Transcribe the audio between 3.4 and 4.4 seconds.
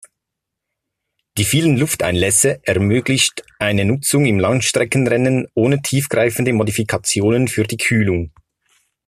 eine Nutzung in